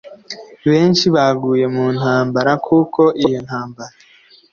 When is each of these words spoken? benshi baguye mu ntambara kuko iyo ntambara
benshi 0.69 1.05
baguye 1.15 1.65
mu 1.75 1.85
ntambara 1.97 2.51
kuko 2.65 3.01
iyo 3.23 3.39
ntambara 3.47 3.93